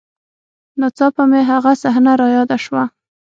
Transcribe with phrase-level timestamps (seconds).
[0.79, 2.83] نا څاپه مې هغه صحنه راياده سوه.